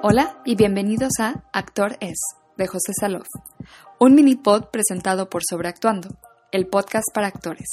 [0.00, 2.20] Hola y bienvenidos a Actor Es,
[2.56, 3.26] de José Salof,
[3.98, 6.08] un mini pod presentado por Sobreactuando,
[6.52, 7.66] el podcast para actores.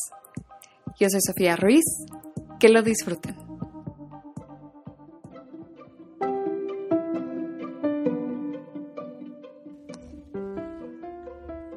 [0.99, 1.83] Yo soy Sofía Ruiz,
[2.59, 3.35] que lo disfruten.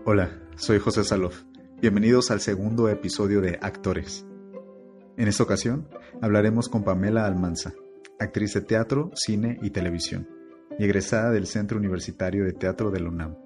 [0.07, 1.43] Hola, soy José Salof.
[1.83, 4.25] Bienvenidos al segundo episodio de Actores.
[5.19, 5.91] En esta ocasión
[6.23, 7.75] hablaremos con Pamela Almanza,
[8.19, 10.38] actriz de teatro, cine y televisión,
[10.79, 13.37] y egresada del Centro Universitario de Teatro de la UNAM,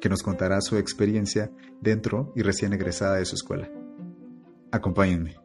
[0.00, 3.70] que nos contará su experiencia dentro y recién egresada de su escuela.
[4.72, 5.36] Acompáñenme.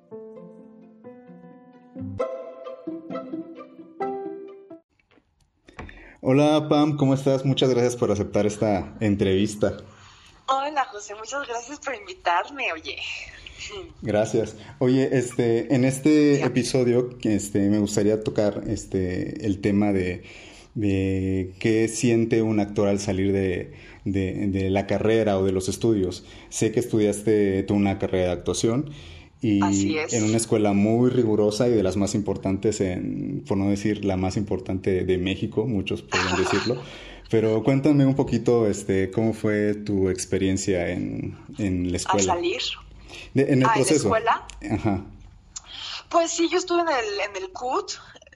[6.21, 7.43] Hola Pam, ¿cómo estás?
[7.43, 9.77] Muchas gracias por aceptar esta entrevista.
[10.47, 12.97] Hola José, muchas gracias por invitarme, oye.
[14.01, 14.55] Gracias.
[14.79, 20.23] Oye, este, en este episodio, este, me gustaría tocar este, el tema de,
[20.75, 23.73] de qué siente un actor al salir de,
[24.05, 26.25] de, la carrera o de los estudios.
[26.49, 28.89] Sé que estudiaste tú una carrera de actuación
[29.41, 34.05] y en una escuela muy rigurosa y de las más importantes, en, por no decir
[34.05, 36.81] la más importante de México, muchos pueden decirlo.
[37.29, 42.33] Pero cuéntame un poquito, este, cómo fue tu experiencia en, en la escuela.
[42.33, 42.61] ¿Al salir?
[43.35, 44.15] en el ah, proceso.
[44.15, 44.75] ¿En la escuela?
[44.75, 45.05] Ajá.
[46.09, 47.93] Pues sí, yo estuve en el, en el CUT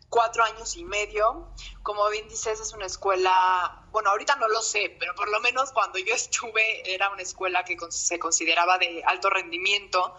[0.09, 1.49] cuatro años y medio.
[1.83, 5.71] Como bien dices, es una escuela, bueno, ahorita no lo sé, pero por lo menos
[5.71, 10.17] cuando yo estuve era una escuela que se consideraba de alto rendimiento,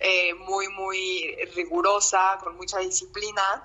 [0.00, 3.62] eh, muy, muy rigurosa, con mucha disciplina.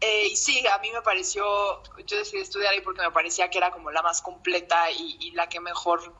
[0.00, 3.58] Eh, y sí, a mí me pareció, yo decidí estudiar ahí porque me parecía que
[3.58, 6.14] era como la más completa y, la que mejor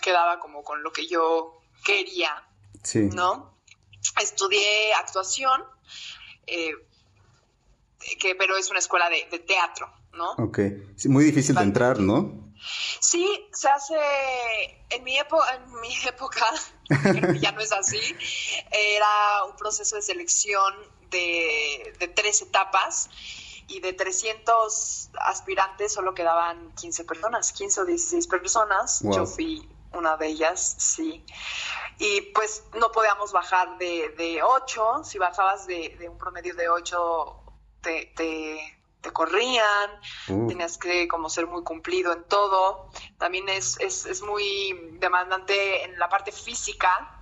[0.00, 2.46] quedaba como con lo que yo quería,
[2.82, 3.00] sí.
[3.12, 3.58] ¿no?
[4.20, 5.64] Estudié actuación,
[6.46, 6.74] eh,
[8.18, 10.32] que, pero es una escuela de, teatro, ¿no?
[10.32, 10.58] Ok,
[10.96, 12.52] sí, muy difícil de entrar, ¿no?
[13.00, 13.96] Sí, se hace,
[14.90, 16.46] en mi, en mi época,
[17.40, 18.00] ya no es así,
[18.70, 20.74] era un proceso de selección
[21.10, 23.10] de, tres etapas
[23.68, 29.00] y de 300 aspirantes solo quedaban 15 personas, 15 o 16 personas.
[29.02, 31.24] Yo fui una de ellas, sí.
[31.98, 37.38] Y pues no podíamos bajar de, de 8, si bajabas de, un promedio de 8
[37.82, 39.90] te, te, corrían,
[40.28, 40.48] uh.
[40.48, 42.88] tenías que como ser muy cumplido en todo.
[43.18, 47.18] También es, es, es muy demandante en la parte física.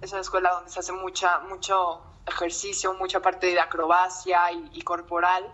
[0.00, 5.52] Es una escuela donde se hace mucha, mucho ejercicio, mucha parte de acrobacia y, corporal,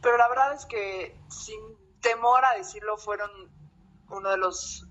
[0.00, 1.60] pero la verdad es que sin
[2.00, 3.30] temor a decirlo fueron
[4.10, 4.86] uno de los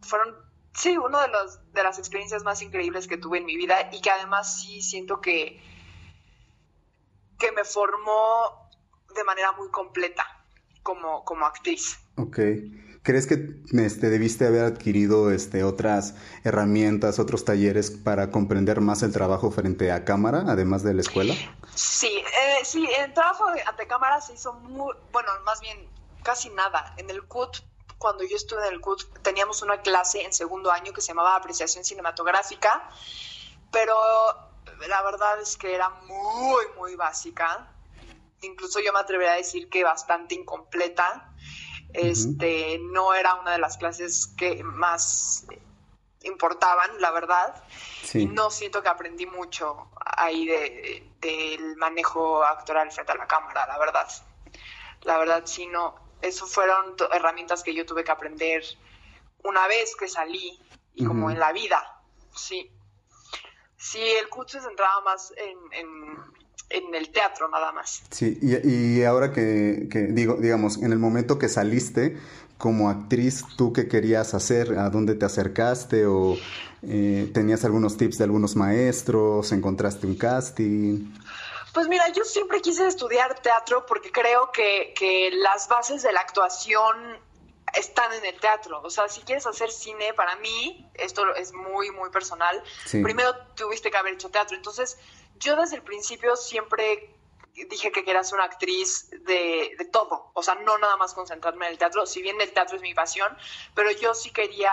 [0.00, 0.34] fueron
[0.72, 4.00] sí uno de los de las experiencias más increíbles que tuve en mi vida y
[4.00, 5.62] que además sí siento que
[7.38, 8.70] que me formó
[9.14, 10.24] de manera muy completa
[10.82, 11.98] como como actriz.
[12.16, 12.84] Okay.
[13.04, 19.12] ¿Crees que este, debiste haber adquirido este, otras herramientas, otros talleres para comprender más el
[19.12, 21.34] trabajo frente a cámara, además de la escuela?
[21.74, 25.86] Sí, eh, sí, el trabajo ante cámara se hizo muy, bueno, más bien
[26.22, 26.94] casi nada.
[26.96, 27.58] En el CUT,
[27.98, 31.36] cuando yo estuve en el CUT, teníamos una clase en segundo año que se llamaba
[31.36, 32.88] Apreciación Cinematográfica,
[33.70, 33.94] pero
[34.88, 37.68] la verdad es que era muy, muy básica.
[38.42, 41.30] Incluso yo me atrevería a decir que bastante incompleta
[41.94, 45.46] este, no era una de las clases que más
[46.22, 47.62] importaban, la verdad.
[48.12, 50.46] Y no siento que aprendí mucho ahí
[51.20, 54.08] del manejo actoral frente a la cámara, la verdad.
[55.02, 55.94] La verdad, sí, no.
[56.20, 58.64] Eso fueron herramientas que yo tuve que aprender
[59.42, 60.58] una vez que salí
[60.94, 62.00] y como en la vida,
[62.34, 62.70] sí.
[63.84, 66.16] Sí, el curso se centraba más en
[66.70, 68.02] en el teatro nada más.
[68.10, 72.16] Sí, y, ahora que, digo, digamos, en el momento que saliste
[72.58, 74.78] como actriz, ¿tú qué querías hacer?
[74.78, 76.06] ¿A dónde te acercaste?
[76.06, 76.36] ¿O
[76.82, 79.52] eh, tenías algunos tips de algunos maestros?
[79.52, 81.12] ¿Encontraste un casting?
[81.72, 86.20] Pues mira, yo siempre quise estudiar teatro porque creo que, que las bases de la
[86.20, 87.18] actuación
[87.76, 88.80] están en el teatro.
[88.82, 93.90] O sea, si quieres hacer cine, para mí, esto es muy, muy personal, primero tuviste
[93.90, 94.56] que haber hecho teatro.
[94.56, 94.98] Entonces,
[95.36, 97.14] yo desde el principio siempre
[97.54, 101.66] dije que quería ser una actriz de, de, todo, o sea, no nada más concentrarme
[101.66, 103.36] en el teatro, si bien el teatro es mi pasión,
[103.74, 104.72] pero yo sí quería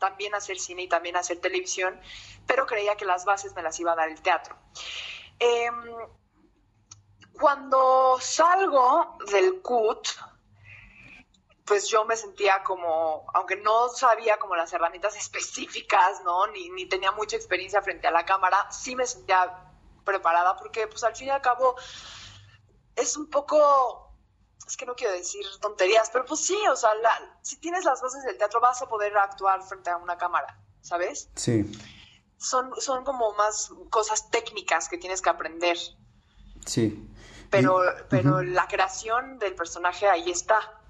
[0.00, 2.00] también hacer cine y también hacer televisión,
[2.46, 4.56] pero creía que las bases me las iba a dar el teatro.
[5.38, 5.94] Em,
[7.38, 10.08] cuando salgo del CUT,
[11.66, 16.46] pues yo me sentía como, aunque no sabía como las herramientas específicas, ¿no?
[16.46, 19.72] Ni, ni tenía mucha experiencia frente a la cámara, sí me sentía
[20.04, 21.74] preparada porque pues al fin y al cabo
[22.94, 24.06] es un poco
[24.66, 26.90] es que no quiero decir tonterías, pero pues sí, o sea,
[27.42, 31.30] si tienes las bases del teatro vas a poder actuar frente a una cámara, ¿sabes?
[31.36, 31.70] Sí.
[32.36, 35.78] Son, son como más cosas técnicas que tienes que aprender.
[36.64, 37.08] Sí.
[37.50, 37.80] Pero,
[38.10, 40.80] pero la creación del personaje ahí está.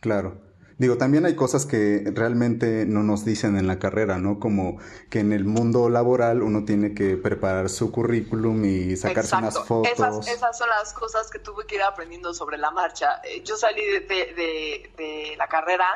[0.00, 0.50] Claro.
[0.80, 4.40] Digo, también hay cosas que realmente no nos dicen en la carrera, ¿no?
[4.40, 4.78] Como
[5.10, 9.92] que en el mundo laboral uno tiene que preparar su currículum y sacarse unas fotos.
[9.92, 13.20] Esas, esas, son las cosas que tuve que ir aprendiendo sobre la marcha.
[13.24, 15.86] Eh, yo salí de, de, de la carrera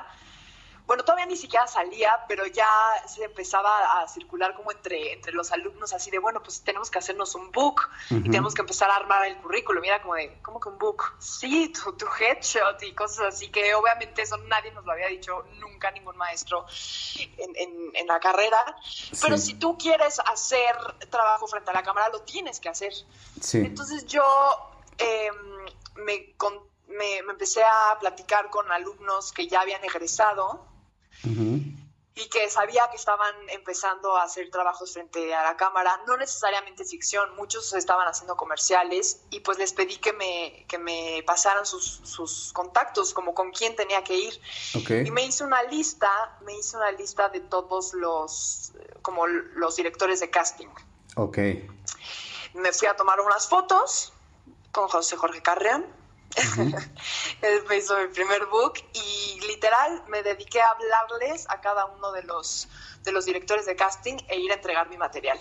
[0.87, 2.69] bueno, todavía ni siquiera salía, pero ya
[3.07, 6.99] se empezaba a circular como entre, entre los alumnos, así de, bueno, pues tenemos que
[6.99, 9.81] hacernos un book y tenemos que empezar a armar el currículum.
[9.81, 11.15] Mira, como de, ¿cómo que un book?
[11.19, 15.47] Sí, tu, tu, headshot y cosas así, que obviamente eso nadie nos lo había dicho
[15.59, 16.67] nunca, ningún maestro
[17.39, 18.77] en, en, la carrera.
[19.23, 20.77] Pero si tú quieres hacer
[21.09, 22.93] trabajo frente a la cámara, lo tienes que hacer.
[23.41, 23.59] Sí.
[23.59, 24.23] Entonces yo
[24.99, 25.65] em,
[25.95, 26.35] me,
[26.89, 30.74] me, me empecé a platicar con alumnos que ya habían egresado
[32.17, 36.85] y que sabía que estaban empezando a hacer trabajos frente a la cámara, no necesariamente
[36.85, 42.03] ficción, muchos estaban haciendo comerciales y pues les pedí que me, que me pasaran sus,
[42.05, 44.41] sus contactos, como con quién tenía que ir.
[45.05, 48.73] Y me hice una lista, me hice una lista de todos los,
[49.03, 50.69] como los directores de casting.
[51.17, 51.39] Ok.
[52.55, 54.13] Me fui a tomar unas fotos
[54.71, 55.85] con José Jorge Carreón
[57.43, 59.14] Él me hizo mi primer book y
[59.65, 62.69] literal me dediqué a hablarles a cada uno de los,
[63.03, 65.39] de los directores de casting e ir a entregar mi material.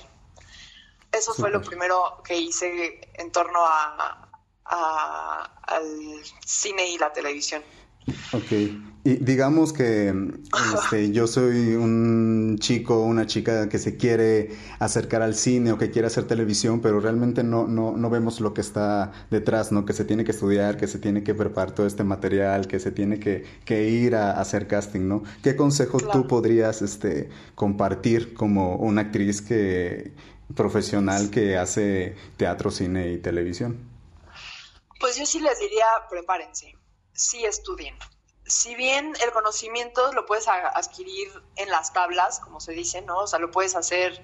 [1.11, 4.29] Eso fue lo primero que hice en torno a,
[5.63, 7.63] al cine y la televisión.
[8.31, 8.51] Ok.
[9.05, 10.13] Y digamos que
[10.75, 15.91] este, yo soy un chico, una chica que se quiere acercar al cine o que
[15.91, 19.85] quiere hacer televisión, pero realmente no, no, no vemos lo que está detrás, ¿no?
[19.85, 22.91] Que se tiene que estudiar, que se tiene que preparar todo este material, que se
[22.91, 25.23] tiene que, que ir a, hacer casting, ¿no?
[25.43, 30.13] ¿Qué consejo tú podrías este, compartir como una actriz que,
[30.55, 33.77] profesional que hace teatro, cine y televisión?
[34.97, 36.73] Pues yo sí les diría, prepárense,
[37.13, 37.97] sí estudien
[38.45, 43.19] si bien el conocimiento lo puedes adquirir en las tablas, como se dice, ¿no?
[43.19, 44.21] O sea, lo puedes hacer,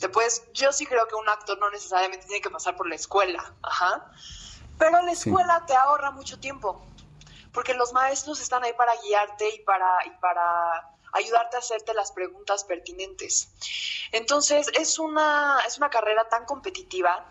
[0.00, 2.96] te puedes, yo sí creo que un actor no necesariamente tiene que pasar por la
[2.96, 4.10] escuela, ajá,
[4.78, 6.84] pero la escuela te ahorra mucho tiempo,
[7.52, 12.10] porque los maestros están ahí para guiarte y para, y para ayudarte a hacerte las
[12.10, 13.54] preguntas pertinentes.
[14.10, 17.24] Entonces, es una, es una carrera tan competitiva,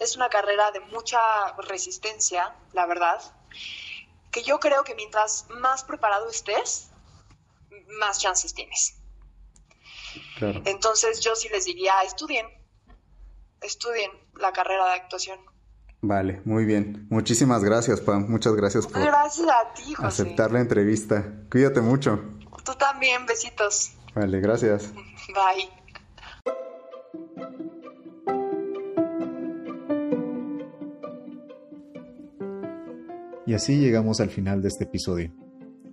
[0.00, 1.20] es una carrera de mucha
[1.58, 3.20] resistencia, la verdad,
[4.30, 6.90] que yo creo que mientras más preparado estés,
[7.98, 8.94] más chances tienes.
[10.40, 12.46] Entonces yo sí les diría, estudien,
[13.60, 15.38] estudien la carrera de actuación.
[16.00, 17.08] Vale, muy bien.
[17.10, 18.28] Muchísimas gracias, Pam.
[18.28, 21.24] Muchas gracias por gracias a ti, aceptar la entrevista.
[21.50, 22.20] Cuídate mucho.
[22.64, 23.92] Tú también, besitos.
[24.14, 24.92] Vale, gracias.
[25.34, 25.68] Bye.
[33.48, 35.32] Y así llegamos al final de este episodio.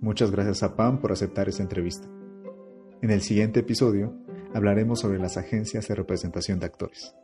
[0.02, 2.06] Muchas gracias a Pam por aceptar esta entrevista.
[3.00, 4.12] En el siguiente episodio
[4.52, 7.14] hablaremos sobre las agencias de representación de actores.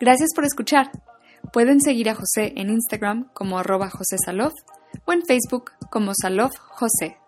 [0.00, 0.90] Gracias por escuchar.
[1.52, 4.54] Pueden seguir a José en Instagram como arroba José Salof
[5.04, 7.18] o en Facebook como Salof José.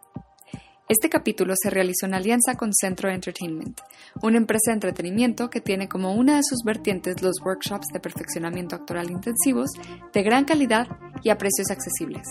[0.94, 3.80] Este capítulo se realizó en alianza con Centro Entertainment,
[4.22, 8.76] una empresa de entretenimiento que tiene como una de sus vertientes los workshops de perfeccionamiento
[8.76, 9.70] actoral intensivos
[10.12, 10.86] de gran calidad
[11.24, 12.22] y a precios accesibles.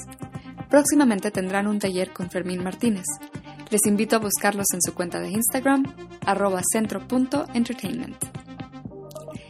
[0.70, 3.04] Próximamente tendrán un taller con Fermín Martínez.
[3.70, 5.84] Les invito a buscarlos en su cuenta de Instagram,
[6.72, 8.16] centro.entertainment.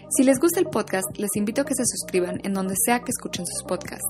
[0.09, 3.11] Si les gusta el podcast, les invito a que se suscriban en donde sea que
[3.11, 4.07] escuchen sus podcasts.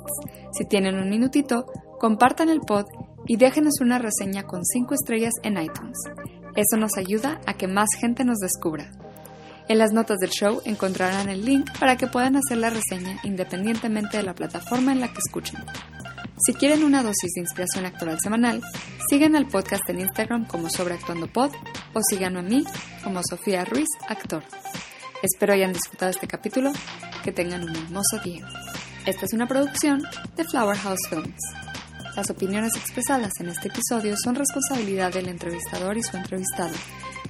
[0.53, 1.65] Si tienen un minutito,
[1.99, 2.85] compartan el pod
[3.27, 5.97] y déjenos una reseña con 5 estrellas en iTunes.
[6.55, 8.91] Eso nos ayuda a que más gente nos descubra.
[9.69, 14.17] En las notas del show encontrarán el link para que puedan hacer la reseña independientemente
[14.17, 15.63] de la plataforma en la que escuchen.
[16.45, 18.61] Si quieren una dosis de inspiración actoral semanal,
[19.09, 21.51] sigan al podcast en Instagram como Sobreactuando Pod
[21.93, 22.65] o síganme a mí
[23.03, 24.43] como Sofía Ruiz Actor.
[25.21, 26.73] Espero hayan disfrutado este capítulo,
[27.23, 28.45] que tengan un hermoso día.
[29.05, 30.03] Esta es una producción
[30.35, 31.72] de Flower House Films.
[32.15, 36.73] Las opiniones expresadas en este episodio son responsabilidad del entrevistador y su entrevistado,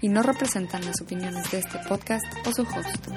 [0.01, 3.07] y no representan las opiniones de este podcast o su host.